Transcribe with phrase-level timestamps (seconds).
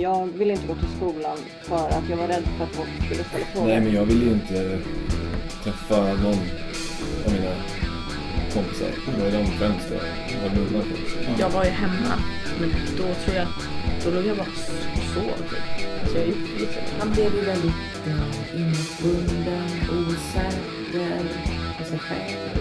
[0.00, 3.24] Jag ville inte gå till skolan för att jag var rädd för att folk skulle
[3.24, 3.68] ställa frågor.
[3.68, 4.78] Nej, men jag ville ju inte
[5.64, 6.40] träffa någon
[7.26, 7.54] av mina
[8.54, 8.88] kompisar.
[9.16, 11.40] Det var de främst jag var nudlar på.
[11.40, 12.14] Jag var ju hemma,
[12.60, 13.68] men då tror jag att
[14.04, 15.88] då låg jag bara och sov typ.
[16.02, 17.72] Alltså jag gjorde liksom Han blev ju väldigt
[18.54, 21.20] inbunden, inåtbunden, osäker
[21.78, 22.55] på sig själv.